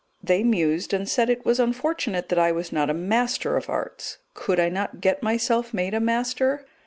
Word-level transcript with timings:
They 0.23 0.43
mused 0.43 0.95
and 0.95 1.07
said 1.07 1.29
it 1.29 1.45
was 1.45 1.59
unfortunate 1.59 2.29
that 2.29 2.39
I 2.39 2.51
was 2.51 2.71
not 2.71 2.89
a 2.89 2.93
Master 3.11 3.55
of 3.55 3.69
Arts. 3.69 4.17
Could 4.33 4.59
I 4.59 4.67
not 4.67 4.99
get 4.99 5.21
myself 5.21 5.75
made 5.75 5.93
a 5.93 5.99
Master? 5.99 6.65